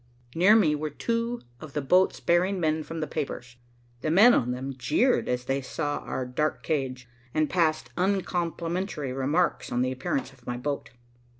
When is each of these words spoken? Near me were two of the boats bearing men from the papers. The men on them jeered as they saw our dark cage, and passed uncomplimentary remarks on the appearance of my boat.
Near 0.33 0.55
me 0.55 0.73
were 0.73 0.89
two 0.89 1.41
of 1.59 1.73
the 1.73 1.81
boats 1.83 2.19
bearing 2.19 2.59
men 2.59 2.81
from 2.81 3.01
the 3.01 3.05
papers. 3.05 3.57
The 4.01 4.09
men 4.09 4.33
on 4.33 4.49
them 4.49 4.73
jeered 4.75 5.29
as 5.29 5.45
they 5.45 5.61
saw 5.61 5.99
our 5.99 6.25
dark 6.25 6.63
cage, 6.63 7.07
and 7.35 7.47
passed 7.47 7.91
uncomplimentary 7.95 9.13
remarks 9.13 9.71
on 9.71 9.83
the 9.83 9.91
appearance 9.91 10.33
of 10.33 10.47
my 10.47 10.57
boat. 10.57 10.89